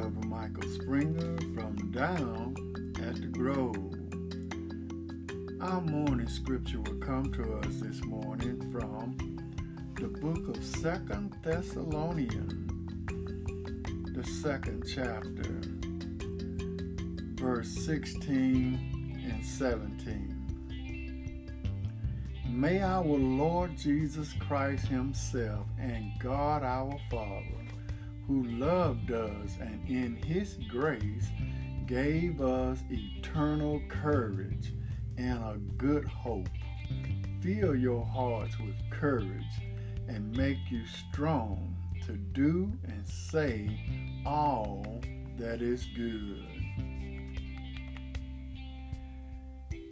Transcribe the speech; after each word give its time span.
Springer 0.00 1.36
from 1.54 1.90
down 1.90 2.54
at 3.02 3.16
the 3.16 3.26
Grove. 3.26 3.94
Our 5.60 5.80
morning 5.80 6.28
scripture 6.28 6.80
will 6.80 6.98
come 7.00 7.32
to 7.32 7.54
us 7.58 7.80
this 7.80 8.04
morning 8.04 8.60
from 8.70 9.16
the 9.96 10.06
book 10.06 10.56
of 10.56 10.64
Second 10.64 11.36
Thessalonians, 11.42 12.70
the 14.14 14.24
second 14.24 14.84
chapter, 14.86 15.60
verse 17.34 17.68
16 17.68 19.26
and 19.30 19.44
17. 19.44 20.38
May 22.48 22.82
our 22.82 23.04
Lord 23.04 23.76
Jesus 23.76 24.32
Christ 24.38 24.86
Himself 24.86 25.66
and 25.78 26.12
God 26.20 26.62
our 26.62 26.96
Father, 27.10 27.67
who 28.28 28.44
loved 28.44 29.10
us 29.10 29.56
and 29.58 29.88
in 29.88 30.14
His 30.22 30.58
grace 30.68 31.26
gave 31.86 32.42
us 32.42 32.78
eternal 32.90 33.80
courage 33.88 34.74
and 35.16 35.38
a 35.42 35.56
good 35.78 36.04
hope, 36.04 36.48
fill 37.40 37.74
your 37.74 38.04
hearts 38.04 38.58
with 38.58 38.76
courage 38.90 39.32
and 40.08 40.36
make 40.36 40.58
you 40.70 40.82
strong 40.86 41.74
to 42.06 42.12
do 42.12 42.70
and 42.84 43.06
say 43.08 43.80
all 44.26 45.00
that 45.38 45.62
is 45.62 45.86
good. 45.96 46.44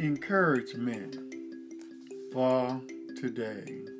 Encouragement 0.00 1.16
for 2.32 2.80
today. 3.16 3.93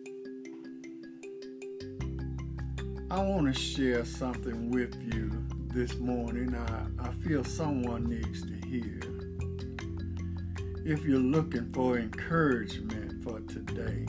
I 3.15 3.23
want 3.23 3.47
to 3.47 3.53
share 3.53 4.05
something 4.05 4.73
with 4.73 5.01
you 5.01 5.31
this 5.73 5.95
morning 6.01 6.53
I, 6.53 6.87
I 6.99 7.13
feel 7.23 7.45
someone 7.45 8.11
needs 8.11 8.43
to 8.43 8.55
hear. 8.67 8.99
If 10.85 11.05
you're 11.05 11.21
looking 11.21 11.73
for 11.73 11.97
encouragement 11.97 13.23
for 13.23 13.39
today, 13.43 14.05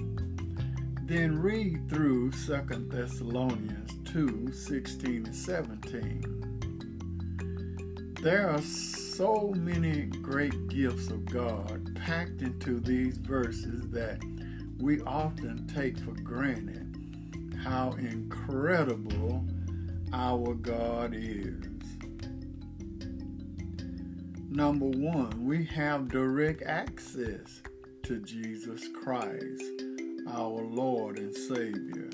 then 1.03 1.37
read 1.37 1.87
through 1.87 2.31
2 2.31 2.87
Thessalonians 2.89 3.91
2 4.11 4.51
16 4.51 5.25
and 5.27 5.35
17. 5.35 8.15
There 8.23 8.49
are 8.49 8.61
so 8.63 9.53
many 9.55 10.07
great 10.07 10.67
gifts 10.67 11.11
of 11.11 11.25
God 11.25 11.95
packed 11.95 12.41
into 12.41 12.79
these 12.79 13.19
verses 13.19 13.87
that 13.91 14.19
we 14.79 14.99
often 15.01 15.67
take 15.67 15.99
for 15.99 16.13
granted 16.23 16.94
how 17.55 17.91
incredible 17.99 19.45
our 20.13 20.53
God 20.53 21.13
is. 21.13 21.65
Number 24.49 24.85
one, 24.85 25.45
we 25.45 25.65
have 25.65 26.07
direct 26.09 26.63
access 26.63 27.61
to 28.03 28.19
Jesus 28.19 28.87
Christ 29.03 29.63
our 30.27 30.61
Lord 30.63 31.19
and 31.19 31.35
Savior. 31.35 32.09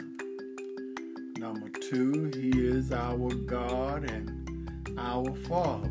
Number 1.38 1.70
two, 1.70 2.32
He 2.36 2.50
is 2.50 2.92
our 2.92 3.30
God 3.34 4.10
and 4.10 4.98
our 4.98 5.34
Father, 5.48 5.90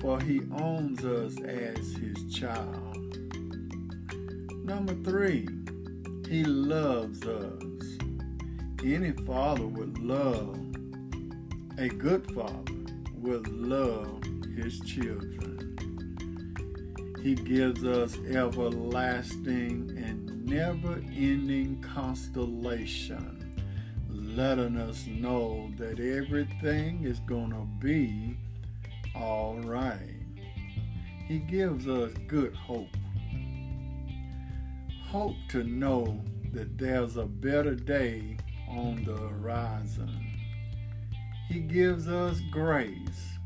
for 0.00 0.20
He 0.20 0.42
owns 0.58 1.04
us 1.04 1.38
as 1.40 1.92
His 1.94 2.34
child. 2.34 3.18
Number 4.64 4.94
three, 5.04 5.48
He 6.28 6.44
loves 6.44 7.22
us. 7.26 7.81
Any 8.84 9.12
father 9.12 9.64
would 9.64 9.98
love, 9.98 10.58
a 11.78 11.88
good 11.88 12.28
father 12.34 12.72
would 13.14 13.46
love 13.46 14.20
his 14.56 14.80
children. 14.80 15.76
He 17.22 17.36
gives 17.36 17.84
us 17.84 18.18
everlasting 18.28 19.96
and 19.96 20.44
never 20.44 20.94
ending 21.14 21.80
constellation, 21.80 23.54
letting 24.10 24.76
us 24.76 25.06
know 25.06 25.70
that 25.78 26.00
everything 26.00 27.04
is 27.04 27.20
going 27.20 27.50
to 27.50 27.68
be 27.78 28.36
all 29.14 29.60
right. 29.60 30.16
He 31.28 31.38
gives 31.38 31.86
us 31.86 32.10
good 32.26 32.56
hope. 32.56 32.96
Hope 35.04 35.36
to 35.50 35.62
know 35.62 36.20
that 36.52 36.76
there's 36.78 37.16
a 37.16 37.26
better 37.26 37.76
day 37.76 38.38
on 38.72 39.04
the 39.04 39.16
horizon. 39.16 40.26
He 41.48 41.60
gives 41.60 42.08
us 42.08 42.40
grace, 42.50 43.38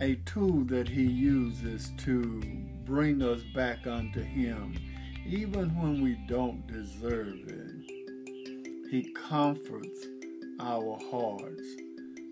a 0.00 0.16
tool 0.26 0.64
that 0.64 0.88
He 0.88 1.04
uses 1.04 1.92
to 1.98 2.40
bring 2.84 3.22
us 3.22 3.42
back 3.54 3.86
unto 3.86 4.22
Him 4.22 4.74
even 5.28 5.68
when 5.80 6.02
we 6.02 6.14
don't 6.26 6.66
deserve 6.66 7.36
it. 7.46 8.88
He 8.90 9.12
comforts 9.12 10.06
our 10.58 10.98
hearts, 11.10 11.62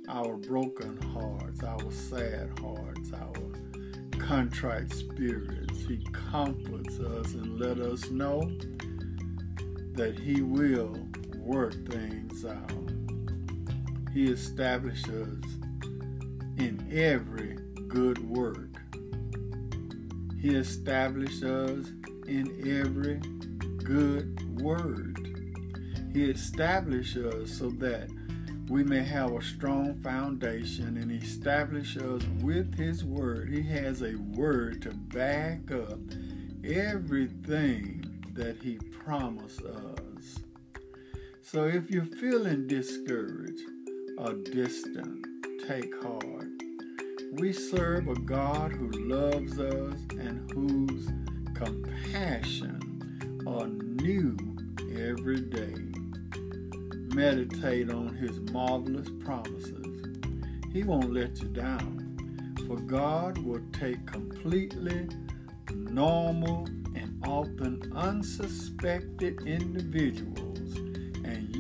our 0.09 0.37
broken 0.37 0.97
hearts, 1.13 1.63
our 1.63 1.93
sad 1.93 2.59
hearts, 2.59 3.13
our 3.13 4.19
contrite 4.19 4.91
spirits. 4.93 5.81
He 5.87 6.05
comforts 6.13 6.99
us 6.99 7.35
and 7.35 7.61
let 7.61 7.79
us 7.79 8.11
know 8.11 8.41
that 9.93 10.19
He 10.19 10.41
will 10.41 11.06
work 11.47 11.75
things 11.89 12.45
out. 12.45 12.91
He 14.13 14.31
establishes 14.31 15.45
in 16.59 16.89
every 16.93 17.59
good 17.87 18.29
work. 18.29 18.77
He 20.41 20.57
establishes 20.57 21.93
in 22.27 22.81
every 22.81 23.19
good 23.85 24.61
word. 24.61 25.27
He 26.13 26.25
established 26.25 27.17
us 27.17 27.51
so 27.51 27.71
that 27.71 28.11
we 28.69 28.83
may 28.83 29.05
have 29.05 29.33
a 29.33 29.43
strong 29.43 29.95
foundation 30.03 30.97
and 30.97 31.13
establish 31.13 31.97
us 31.97 32.23
with 32.41 32.75
His 32.77 33.05
Word. 33.05 33.49
He 33.49 33.63
has 33.63 34.03
a 34.03 34.17
Word 34.17 34.83
to 34.83 34.91
back 34.91 35.71
up 35.71 36.01
everything 36.65 38.25
that 38.33 38.57
He 38.61 38.77
promised 38.77 39.63
us. 39.63 40.41
So 41.49 41.63
if 41.63 41.89
you're 41.93 42.05
feeling 42.05 42.67
discouraged 42.67 43.71
or 44.19 44.33
distant, 44.33 45.25
take 45.69 45.95
heart. 46.03 46.49
We 47.35 47.53
serve 47.53 48.09
a 48.09 48.17
God 48.17 48.73
who 48.73 48.91
loves 48.91 49.61
us 49.61 49.95
and 50.11 50.51
whose 50.53 51.07
compassion 51.55 52.81
are 53.47 53.69
new 53.69 54.37
every 54.99 55.43
day. 55.43 55.77
Meditate 57.15 57.93
on 57.93 58.17
his 58.17 58.41
marvelous 58.51 59.09
promises. 59.21 60.05
He 60.73 60.83
won't 60.83 61.13
let 61.13 61.41
you 61.41 61.49
down, 61.51 62.57
for 62.67 62.77
God 62.77 63.39
will 63.39 63.63
take 63.73 64.05
completely 64.05 65.07
normal 65.71 66.67
and 66.97 67.23
often 67.25 67.93
unsuspected 67.95 69.47
individuals 69.47 70.47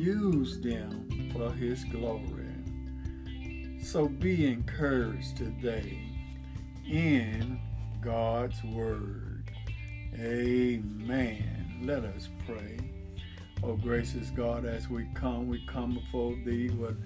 use 0.06 0.60
them 0.60 1.32
for 1.32 1.50
his 1.50 1.82
glory. 1.86 2.46
So 3.82 4.06
be 4.06 4.46
encouraged 4.46 5.36
today 5.36 5.98
in 6.88 7.58
God's 8.00 8.62
Word. 8.62 9.50
Amen. 10.14 11.80
Let 11.82 12.04
us 12.04 12.28
pray. 12.46 12.78
Oh, 13.64 13.74
gracious 13.74 14.30
God, 14.30 14.64
as 14.64 14.88
we 14.88 15.08
come, 15.14 15.48
we 15.48 15.66
come 15.66 15.94
before 15.94 16.36
Thee 16.44 16.70
with 16.70 16.96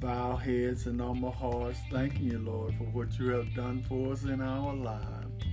bowed 0.00 0.36
heads 0.36 0.86
and 0.86 0.98
humble 0.98 1.32
hearts, 1.32 1.78
thanking 1.90 2.30
You, 2.30 2.38
Lord, 2.38 2.74
for 2.78 2.84
what 2.84 3.18
You 3.18 3.32
have 3.32 3.54
done 3.54 3.84
for 3.86 4.12
us 4.12 4.22
in 4.24 4.40
our 4.40 4.74
lives. 4.74 5.44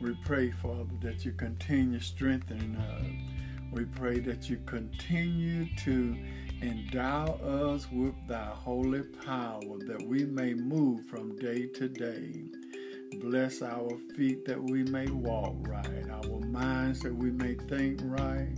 We 0.00 0.16
pray, 0.24 0.52
Father, 0.62 0.86
that 1.00 1.24
You 1.24 1.32
continue 1.32 1.98
strengthening 1.98 2.76
us. 2.76 3.32
We 3.72 3.84
pray 3.84 4.20
that 4.20 4.48
You 4.48 4.58
continue 4.66 5.66
to 5.78 6.16
endow 6.62 7.24
us 7.42 7.90
with 7.90 8.14
Thy 8.28 8.44
holy 8.44 9.02
power, 9.02 9.78
that 9.86 10.02
we 10.06 10.24
may 10.24 10.54
move 10.54 11.06
from 11.08 11.36
day 11.36 11.66
to 11.66 11.88
day. 11.88 12.44
Bless 13.20 13.62
our 13.62 13.90
feet 14.16 14.44
that 14.46 14.62
we 14.62 14.84
may 14.84 15.06
walk 15.08 15.56
right, 15.66 16.08
our 16.10 16.40
minds 16.40 17.00
that 17.00 17.14
we 17.14 17.30
may 17.30 17.54
think 17.54 18.00
right. 18.04 18.54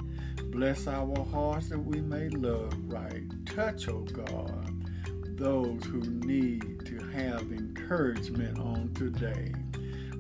Bless 0.51 0.87
our 0.87 1.25
hearts 1.33 1.71
that 1.71 1.79
we 1.79 2.01
may 2.01 2.29
love 2.29 2.73
right. 2.85 3.25
Touch, 3.47 3.89
O 3.89 3.95
oh 3.95 4.03
God, 4.03 5.37
those 5.37 5.83
who 5.85 6.01
need 6.01 6.85
to 6.87 6.99
have 7.17 7.41
encouragement 7.53 8.59
on 8.59 8.93
today. 8.95 9.53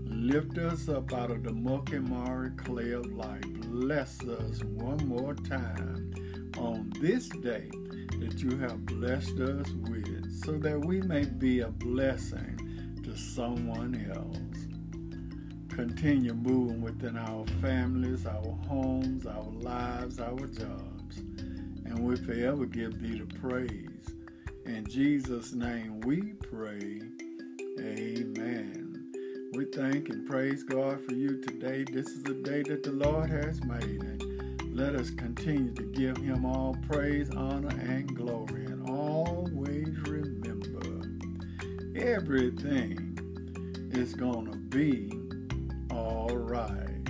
Lift 0.06 0.58
us 0.58 0.88
up 0.88 1.12
out 1.12 1.30
of 1.30 1.44
the 1.44 1.52
muck 1.52 1.92
and 1.92 2.08
mire 2.08 2.54
clay 2.56 2.92
of 2.92 3.06
life. 3.12 3.44
Bless 3.68 4.20
us 4.22 4.64
one 4.64 5.06
more 5.06 5.34
time 5.34 6.14
on 6.58 6.92
this 7.00 7.28
day 7.28 7.70
that 8.20 8.40
you 8.40 8.56
have 8.58 8.86
blessed 8.86 9.40
us 9.40 9.68
with, 9.88 10.44
so 10.44 10.52
that 10.52 10.84
we 10.84 11.00
may 11.02 11.24
be 11.24 11.60
a 11.60 11.68
blessing 11.68 13.00
to 13.02 13.16
someone 13.16 14.10
else. 14.14 14.38
Continue 15.74 16.34
moving 16.34 16.80
within 16.80 17.16
our 17.16 17.44
families, 17.60 18.26
our 18.26 18.56
homes, 18.68 19.26
our 19.26 19.50
lives, 19.50 20.20
our 20.20 20.46
jobs. 20.46 21.18
And 21.84 21.98
we 21.98 22.16
forever 22.16 22.64
give 22.66 23.00
thee 23.00 23.18
the 23.18 23.26
praise. 23.40 24.08
In 24.66 24.86
Jesus' 24.88 25.52
name 25.52 26.00
we 26.00 26.34
pray. 26.34 27.02
Amen. 27.80 29.12
We 29.52 29.66
thank 29.66 30.08
and 30.08 30.28
praise 30.28 30.62
God 30.62 31.04
for 31.04 31.12
you 31.12 31.40
today. 31.42 31.84
This 31.84 32.08
is 32.08 32.24
a 32.24 32.34
day 32.34 32.62
that 32.62 32.82
the 32.82 32.92
Lord 32.92 33.30
has 33.30 33.62
made. 33.64 34.33
Let 34.74 34.96
us 34.96 35.08
continue 35.10 35.72
to 35.74 35.84
give 35.84 36.16
him 36.16 36.44
all 36.44 36.76
praise, 36.90 37.30
honor, 37.30 37.68
and 37.68 38.12
glory. 38.12 38.64
And 38.64 38.90
always 38.90 39.96
remember 40.00 41.06
everything 41.94 43.16
is 43.92 44.14
going 44.14 44.50
to 44.50 44.58
be 44.58 45.12
all 45.94 46.36
right. 46.36 47.04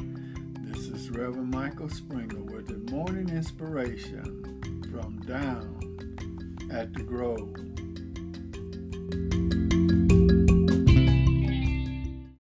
This 0.60 0.88
is 0.88 1.08
Reverend 1.08 1.52
Michael 1.54 1.88
Springer 1.88 2.42
with 2.42 2.66
the 2.66 2.92
morning 2.92 3.30
inspiration 3.30 4.60
from 4.92 5.20
down 5.20 5.80
at 6.70 6.92
the 6.92 7.02
Grove. 7.02 7.54